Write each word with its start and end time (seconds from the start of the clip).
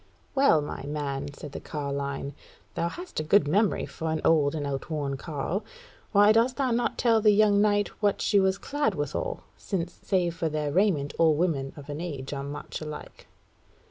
"Well, 0.33 0.63
my 0.63 0.81
man," 0.87 1.31
said 1.31 1.51
the 1.51 1.59
carline, 1.59 2.33
"thou 2.73 2.89
hast 2.89 3.19
a 3.19 3.23
good 3.23 3.47
memory 3.47 3.85
for 3.85 4.09
an 4.09 4.19
old 4.25 4.55
and 4.55 4.65
outworn 4.65 5.15
carle. 5.15 5.63
Why 6.11 6.31
dost 6.31 6.55
thou 6.57 6.71
not 6.71 6.97
tell 6.97 7.21
the 7.21 7.29
young 7.29 7.61
knight 7.61 7.89
what 8.01 8.19
she 8.19 8.39
was 8.39 8.57
clad 8.57 8.95
withal; 8.95 9.43
since 9.57 9.93
save 10.01 10.33
for 10.33 10.49
their 10.49 10.71
raiment 10.71 11.13
all 11.19 11.35
women 11.35 11.71
of 11.77 11.87
an 11.87 12.01
age 12.01 12.33
are 12.33 12.41
much 12.41 12.81
alike?" 12.81 13.27